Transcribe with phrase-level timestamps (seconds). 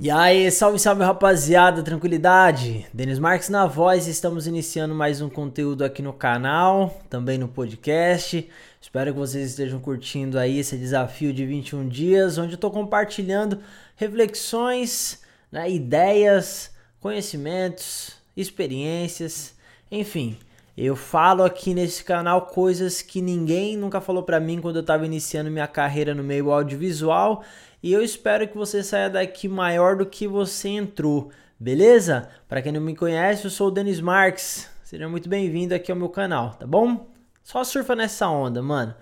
[0.00, 2.86] E aí, salve, salve rapaziada, tranquilidade?
[2.94, 8.48] Denis Marques na voz, estamos iniciando mais um conteúdo aqui no canal, também no podcast.
[8.80, 13.58] Espero que vocês estejam curtindo aí esse desafio de 21 dias, onde eu estou compartilhando
[13.96, 15.20] reflexões,
[15.50, 16.70] né, ideias,
[17.00, 19.52] conhecimentos, experiências,
[19.90, 20.38] enfim.
[20.76, 25.04] Eu falo aqui nesse canal coisas que ninguém nunca falou para mim quando eu estava
[25.04, 27.42] iniciando minha carreira no meio audiovisual
[27.82, 32.28] e eu espero que você saia daqui maior do que você entrou, beleza?
[32.48, 34.68] Para quem não me conhece, eu sou o Denis Marques.
[34.82, 37.06] Seja muito bem-vindo aqui ao meu canal, tá bom?
[37.44, 38.94] Só surfa nessa onda, mano.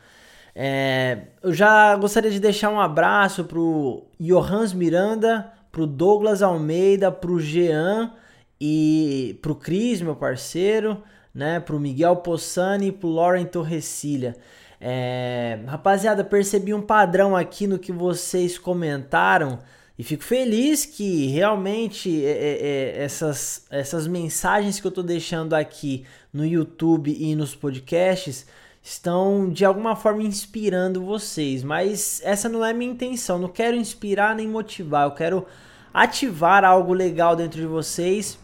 [0.55, 7.39] É, eu já gostaria de deixar um abraço pro Johans Miranda, pro Douglas Almeida, pro
[7.39, 8.13] Jean
[8.61, 11.03] e pro Cris, meu parceiro,
[11.35, 11.61] né?
[11.61, 14.35] Pro Miguel Possani e pro Lauren Torrecilha.
[14.81, 19.59] É, rapaziada, percebi um padrão aqui no que vocês comentaram
[19.99, 22.67] e fico feliz que realmente é, é,
[22.99, 28.47] é, essas, essas mensagens que eu tô deixando aqui no YouTube e nos podcasts
[28.83, 33.39] estão de alguma forma inspirando vocês, mas essa não é minha intenção.
[33.39, 35.47] Não quero inspirar nem motivar, eu quero
[35.95, 38.39] ativar algo legal dentro de vocês,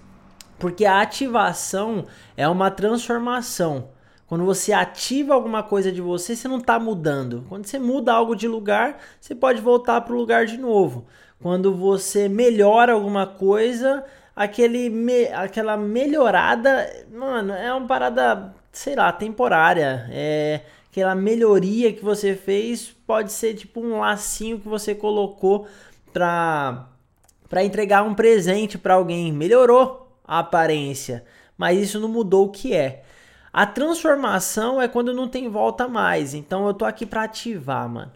[0.58, 3.90] porque a ativação é uma transformação.
[4.32, 7.44] Quando você ativa alguma coisa de você, você não está mudando.
[7.50, 11.04] Quando você muda algo de lugar, você pode voltar para o lugar de novo.
[11.38, 14.02] Quando você melhora alguma coisa,
[14.34, 20.08] aquele me, aquela melhorada, mano, é uma parada, sei lá, temporária.
[20.10, 25.66] É aquela melhoria que você fez pode ser tipo um lacinho que você colocou
[26.10, 26.88] para
[27.62, 29.30] entregar um presente para alguém.
[29.30, 31.22] Melhorou a aparência,
[31.54, 33.02] mas isso não mudou o que é.
[33.52, 36.32] A transformação é quando não tem volta mais.
[36.34, 38.12] Então eu tô aqui para ativar, mano.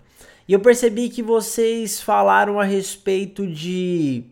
[0.48, 4.24] E eu percebi que vocês falaram a respeito de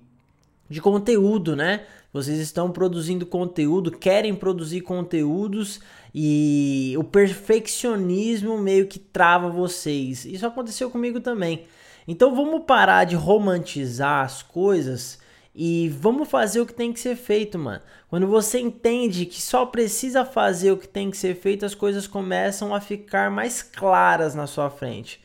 [0.69, 1.83] de conteúdo, né?
[2.13, 5.81] Vocês estão produzindo conteúdo, querem produzir conteúdos
[6.15, 10.25] e o perfeccionismo meio que trava vocês.
[10.25, 11.65] Isso aconteceu comigo também.
[12.07, 15.19] Então vamos parar de romantizar as coisas
[15.55, 17.81] e vamos fazer o que tem que ser feito, mano.
[18.09, 22.09] Quando você entende que só precisa fazer o que tem que ser feito, as coisas
[22.09, 25.23] começam a ficar mais claras na sua frente.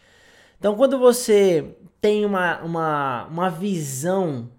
[0.59, 4.49] Então, quando você tem uma, uma, uma visão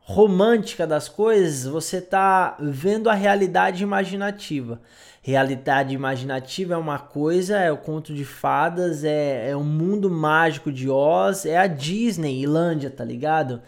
[0.00, 4.78] romântica das coisas, você está vendo a realidade imaginativa.
[5.22, 10.70] Realidade imaginativa é uma coisa, é o conto de fadas, é, é o mundo mágico
[10.70, 13.62] de Oz, é a Disney, Ilândia, tá ligado?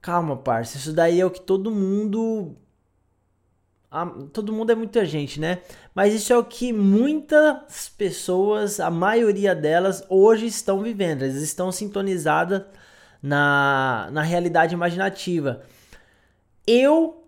[0.00, 0.76] Calma, parça.
[0.76, 2.56] Isso daí é o que todo mundo.
[4.32, 5.62] Todo mundo é muita gente, né?
[5.94, 11.22] Mas isso é o que muitas pessoas, a maioria delas, hoje estão vivendo.
[11.22, 12.62] Elas estão sintonizadas
[13.22, 15.62] na, na realidade imaginativa.
[16.66, 17.24] Eu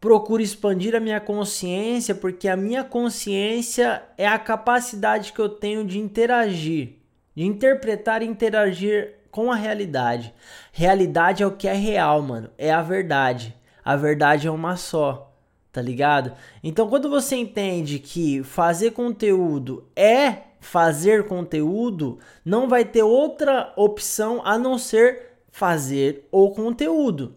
[0.00, 5.84] procuro expandir a minha consciência porque a minha consciência é a capacidade que eu tenho
[5.84, 6.96] de interagir,
[7.34, 10.34] de interpretar e interagir com a realidade.
[10.72, 12.50] Realidade é o que é real, mano.
[12.58, 13.54] É a verdade.
[13.84, 15.32] A verdade é uma só,
[15.72, 16.32] tá ligado?
[16.62, 24.42] Então, quando você entende que fazer conteúdo é fazer conteúdo, não vai ter outra opção
[24.44, 27.34] a não ser fazer o conteúdo.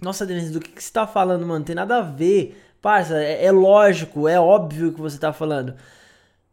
[0.00, 1.64] Nossa, Denise, do que, que você tá falando, mano?
[1.64, 2.62] Tem nada a ver.
[2.80, 5.74] Parça, é, é lógico, é óbvio que você tá falando.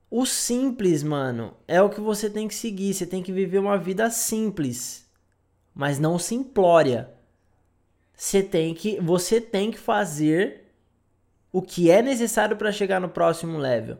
[0.09, 2.93] O simples, mano, é o que você tem que seguir.
[2.93, 5.05] Você tem que viver uma vida simples,
[5.75, 7.09] mas não simplória.
[8.15, 10.65] Você tem que, você tem que fazer
[11.51, 13.97] o que é necessário para chegar no próximo level.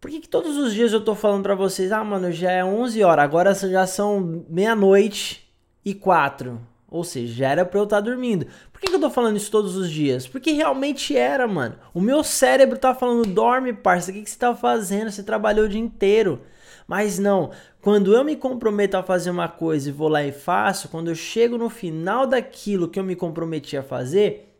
[0.00, 2.64] Por que, que, todos os dias eu tô falando para vocês, ah, mano, já é
[2.64, 5.52] 11 horas, agora já são meia-noite
[5.84, 6.60] e quatro.
[6.90, 8.46] Ou seja, já era pra eu estar tá dormindo.
[8.72, 10.26] Por que, que, eu tô falando isso todos os dias?
[10.26, 11.76] Porque realmente era, mano.
[11.94, 15.10] O meu cérebro tá falando, dorme, parça, o que, que você tá fazendo?
[15.10, 16.40] Você trabalhou o dia inteiro.
[16.88, 20.88] Mas não, quando eu me comprometo a fazer uma coisa e vou lá e faço,
[20.88, 24.52] quando eu chego no final daquilo que eu me comprometi a fazer,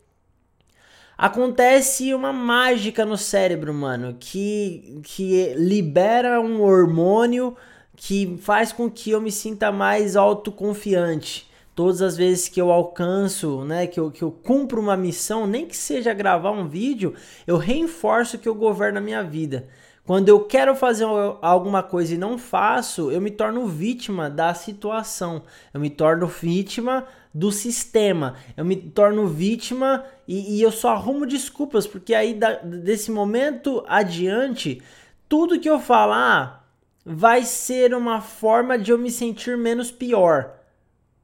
[1.19, 7.57] acontece uma mágica no cérebro, mano, que, que libera um hormônio
[7.97, 11.50] que faz com que eu me sinta mais autoconfiante
[11.81, 15.65] todas as vezes que eu alcanço, né, que eu, que eu cumpro uma missão, nem
[15.65, 17.15] que seja gravar um vídeo,
[17.47, 19.67] eu reforço que eu governo a minha vida.
[20.05, 21.07] Quando eu quero fazer
[21.41, 25.43] alguma coisa e não faço, eu me torno vítima da situação,
[25.73, 31.25] eu me torno vítima do sistema, eu me torno vítima e, e eu só arrumo
[31.25, 34.83] desculpas, porque aí da, desse momento adiante,
[35.27, 36.71] tudo que eu falar
[37.07, 40.60] vai ser uma forma de eu me sentir menos pior.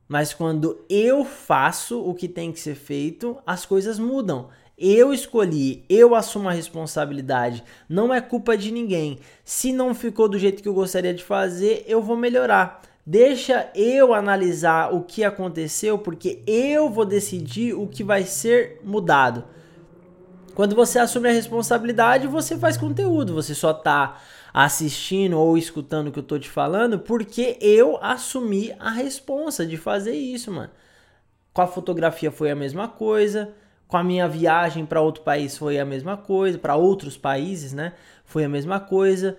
[0.09, 4.49] Mas quando eu faço o que tem que ser feito, as coisas mudam.
[4.79, 7.65] Eu escolhi, eu assumo a responsabilidade.
[7.89, 9.19] Não é culpa de ninguém.
[9.45, 12.83] Se não ficou do jeito que eu gostaria de fazer, eu vou melhorar.
[13.05, 19.45] Deixa eu analisar o que aconteceu, porque eu vou decidir o que vai ser mudado.
[20.55, 24.21] Quando você assume a responsabilidade, você faz conteúdo, você só tá
[24.57, 29.77] assistindo ou escutando o que eu tô te falando porque eu assumi a responsa de
[29.77, 30.71] fazer isso, mano.
[31.53, 33.53] Com a fotografia foi a mesma coisa,
[33.87, 37.93] com a minha viagem para outro país foi a mesma coisa, para outros países, né?
[38.25, 39.37] Foi a mesma coisa.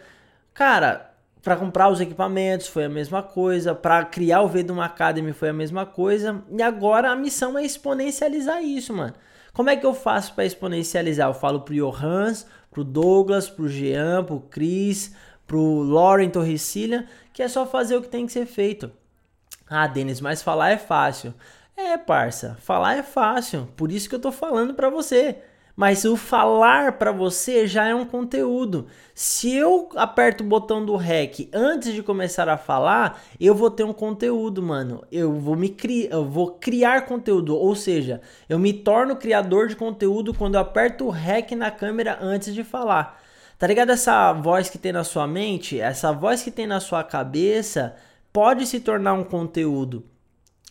[0.54, 1.12] Cara,
[1.42, 5.54] para comprar os equipamentos foi a mesma coisa, para criar o Vedum Academy foi a
[5.54, 9.16] mesma coisa, e agora a missão é exponencializar isso, mano.
[9.52, 11.28] Como é que eu faço para exponencializar?
[11.28, 12.46] Eu falo pro Johans,
[12.78, 15.12] pro Douglas, pro Jean, pro Chris,
[15.48, 18.92] pro Lauren Torricilha, que é só fazer o que tem que ser feito.
[19.68, 21.34] Ah, Denis, mas falar é fácil.
[21.76, 25.38] É, parça, falar é fácil, por isso que eu tô falando para você
[25.78, 28.88] mas o falar para você já é um conteúdo.
[29.14, 33.84] Se eu aperto o botão do REC antes de começar a falar, eu vou ter
[33.84, 35.04] um conteúdo, mano.
[35.12, 39.76] Eu vou me criar, eu vou criar conteúdo, ou seja, eu me torno criador de
[39.76, 43.22] conteúdo quando eu aperto o REC na câmera antes de falar.
[43.60, 47.04] Tá ligado essa voz que tem na sua mente, essa voz que tem na sua
[47.04, 47.96] cabeça
[48.34, 50.04] pode se tornar um conteúdo.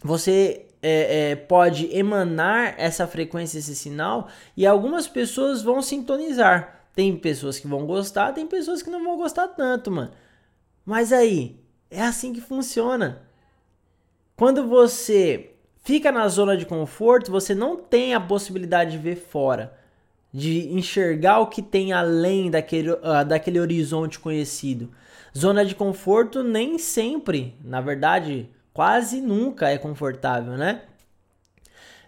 [0.03, 6.87] Você é, é, pode emanar essa frequência, esse sinal, e algumas pessoas vão sintonizar.
[6.95, 10.13] Tem pessoas que vão gostar, tem pessoas que não vão gostar tanto, mano.
[10.85, 11.59] Mas aí,
[11.91, 13.23] é assim que funciona.
[14.37, 15.51] Quando você
[15.83, 19.77] fica na zona de conforto, você não tem a possibilidade de ver fora,
[20.33, 24.93] de enxergar o que tem além daquele, uh, daquele horizonte conhecido.
[25.37, 30.83] Zona de conforto nem sempre, na verdade, quase nunca é confortável, né?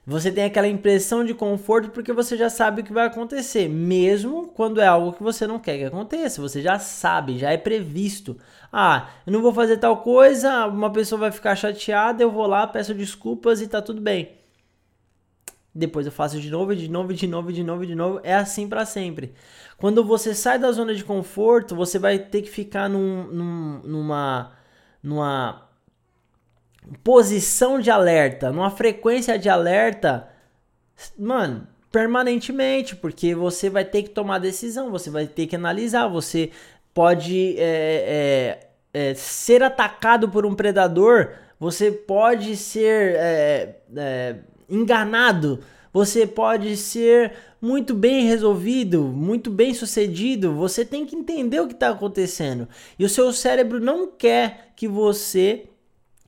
[0.06, 4.48] Você tem aquela impressão de conforto porque você já sabe o que vai acontecer, mesmo
[4.48, 6.42] quando é algo que você não quer que aconteça.
[6.42, 8.36] Você já sabe, já é previsto.
[8.70, 12.66] Ah, eu não vou fazer tal coisa, uma pessoa vai ficar chateada, eu vou lá,
[12.66, 14.36] peço desculpas e tá tudo bem.
[15.74, 18.20] Depois eu faço de novo, de novo, de novo, de novo, de novo.
[18.24, 19.34] É assim para sempre.
[19.78, 24.52] Quando você sai da zona de conforto, você vai ter que ficar num, num, numa,
[25.02, 25.67] numa
[27.02, 30.28] posição de alerta, numa frequência de alerta,
[31.18, 36.50] mano, permanentemente, porque você vai ter que tomar decisão, você vai ter que analisar, você
[36.92, 38.60] pode é,
[38.92, 44.36] é, é, ser atacado por um predador, você pode ser é, é,
[44.68, 45.60] enganado,
[45.92, 50.54] você pode ser muito bem resolvido, muito bem sucedido.
[50.54, 52.68] Você tem que entender o que está acontecendo.
[52.98, 55.64] E o seu cérebro não quer que você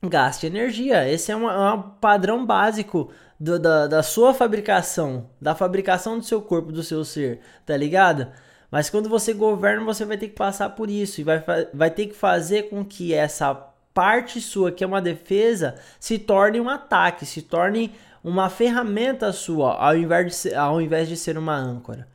[0.03, 1.09] gaste energia.
[1.09, 6.25] Esse é um, é um padrão básico do, da, da sua fabricação, da fabricação do
[6.25, 8.27] seu corpo, do seu ser, tá ligado?
[8.69, 11.43] Mas quando você governa, você vai ter que passar por isso e vai,
[11.73, 13.53] vai ter que fazer com que essa
[13.93, 17.93] parte sua, que é uma defesa, se torne um ataque, se torne
[18.23, 22.07] uma ferramenta sua, ao invés de ser, ao invés de ser uma âncora.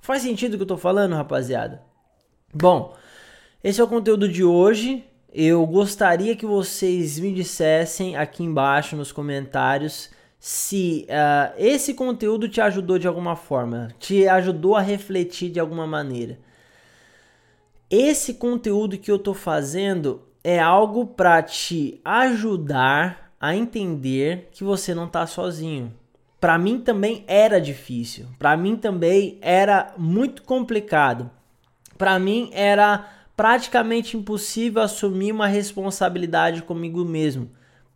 [0.00, 1.82] Faz sentido o que eu tô falando, rapaziada?
[2.52, 2.94] Bom,
[3.62, 5.04] esse é o conteúdo de hoje.
[5.36, 12.60] Eu gostaria que vocês me dissessem aqui embaixo nos comentários se uh, esse conteúdo te
[12.60, 16.38] ajudou de alguma forma, te ajudou a refletir de alguma maneira.
[17.90, 24.94] Esse conteúdo que eu estou fazendo é algo para te ajudar a entender que você
[24.94, 25.92] não está sozinho.
[26.40, 31.28] Para mim também era difícil, para mim também era muito complicado,
[31.98, 37.50] para mim era praticamente impossível assumir uma responsabilidade comigo mesmo.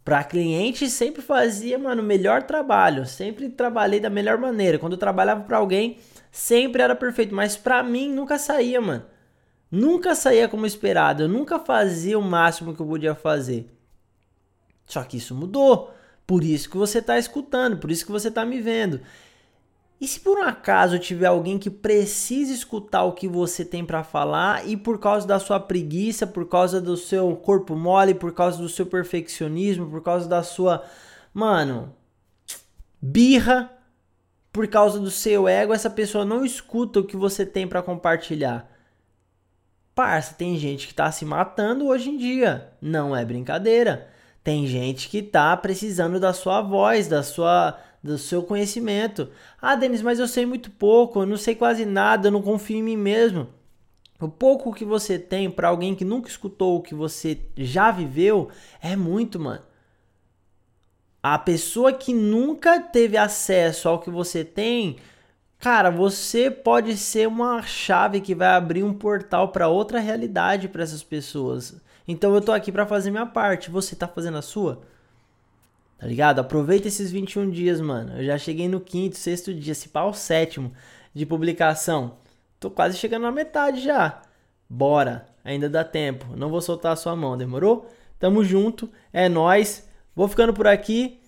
[0.05, 4.79] Para cliente sempre fazia, mano, o melhor trabalho, sempre trabalhei da melhor maneira.
[4.79, 5.99] Quando eu trabalhava para alguém,
[6.31, 9.05] sempre era perfeito, mas para mim nunca saía, mano.
[9.71, 13.71] Nunca saía como esperado, eu nunca fazia o máximo que eu podia fazer.
[14.87, 15.93] Só que isso mudou.
[16.27, 19.01] Por isso que você está escutando, por isso que você está me vendo.
[20.01, 24.05] E se por um acaso tiver alguém que precisa escutar o que você tem para
[24.05, 28.59] falar e por causa da sua preguiça, por causa do seu corpo mole, por causa
[28.59, 30.85] do seu perfeccionismo, por causa da sua,
[31.35, 31.93] mano,
[33.03, 33.73] birra,
[34.53, 38.71] por causa do seu ego, essa pessoa não escuta o que você tem para compartilhar.
[39.97, 44.09] Parça, tem gente que tá se matando hoje em dia, não é brincadeira.
[44.45, 49.29] Tem gente que tá precisando da sua voz, da sua do seu conhecimento.
[49.61, 52.77] Ah, Denis, mas eu sei muito pouco, eu não sei quase nada, eu não confio
[52.79, 53.49] em mim mesmo.
[54.21, 58.49] O pouco que você tem para alguém que nunca escutou o que você já viveu
[58.81, 59.63] é muito, mano.
[61.23, 64.97] a pessoa que nunca teve acesso ao que você tem,
[65.59, 70.83] cara, você pode ser uma chave que vai abrir um portal para outra realidade para
[70.83, 71.81] essas pessoas.
[72.07, 74.83] Então eu tô aqui para fazer minha parte, você tá fazendo a sua?
[75.99, 76.39] Tá ligado?
[76.39, 78.17] Aproveita esses 21 dias, mano.
[78.19, 80.73] Eu já cheguei no quinto, sexto dia, se pá o sétimo
[81.13, 82.17] de publicação.
[82.61, 84.23] Tô quase chegando na metade já.
[84.71, 86.37] Bora, ainda dá tempo.
[86.37, 87.91] Não vou soltar a sua mão, demorou?
[88.19, 89.89] Tamo junto, é nós.
[90.15, 91.21] Vou ficando por aqui.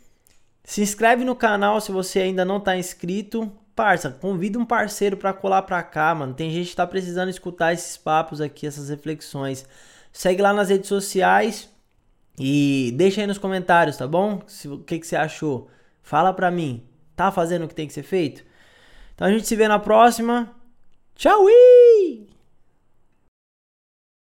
[0.62, 3.50] Se inscreve no canal se você ainda não tá inscrito.
[3.74, 6.34] Parça, convida um parceiro para colar pra cá, mano.
[6.34, 9.66] Tem gente que tá precisando escutar esses papos aqui, essas reflexões.
[10.12, 11.68] Segue lá nas redes sociais.
[12.42, 14.40] E deixa aí nos comentários, tá bom?
[14.66, 15.68] O que, que você achou?
[16.02, 16.82] Fala pra mim.
[17.14, 18.42] Tá fazendo o que tem que ser feito?
[19.14, 20.50] Então a gente se vê na próxima.
[21.14, 21.44] Tchau!